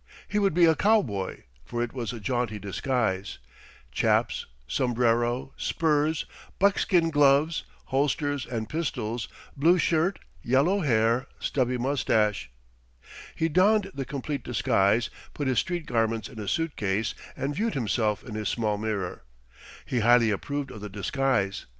[0.27, 3.37] He would be a cowboy, for it was a jaunty disguise
[3.91, 6.25] "chaps," sombrero, spurs,
[6.57, 12.49] buckskin gloves, holsters and pistols, blue shirt, yellow hair, stubby mustache.
[13.35, 18.23] He donned the complete disguise, put his street garments in a suitcase and viewed himself
[18.23, 19.21] in his small mirror.
[19.85, 21.67] He highly approved of the disguise.